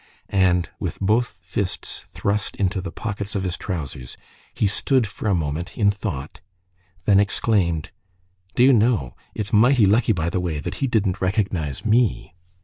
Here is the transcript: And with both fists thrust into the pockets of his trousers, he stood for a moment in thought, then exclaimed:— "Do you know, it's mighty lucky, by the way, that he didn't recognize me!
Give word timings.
And 0.29 0.67
with 0.79 0.99
both 0.99 1.43
fists 1.45 2.03
thrust 2.07 2.55
into 2.55 2.81
the 2.81 2.91
pockets 2.91 3.35
of 3.35 3.43
his 3.43 3.55
trousers, 3.55 4.17
he 4.51 4.65
stood 4.65 5.05
for 5.05 5.27
a 5.29 5.35
moment 5.35 5.77
in 5.77 5.91
thought, 5.91 6.39
then 7.05 7.19
exclaimed:— 7.19 7.91
"Do 8.55 8.63
you 8.63 8.73
know, 8.73 9.15
it's 9.35 9.53
mighty 9.53 9.85
lucky, 9.85 10.11
by 10.13 10.31
the 10.31 10.39
way, 10.39 10.57
that 10.57 10.77
he 10.81 10.87
didn't 10.87 11.21
recognize 11.21 11.85
me! 11.85 12.33